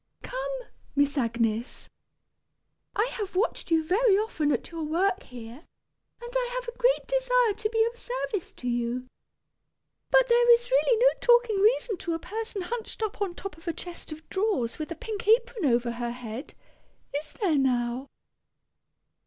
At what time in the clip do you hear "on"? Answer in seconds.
13.21-13.35